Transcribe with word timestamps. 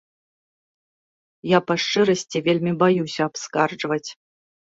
Я, 1.49 1.59
па 1.67 1.75
шчырасці, 1.83 2.37
вельмі 2.49 2.73
баюся 2.81 3.21
абскарджваць. 3.29 4.09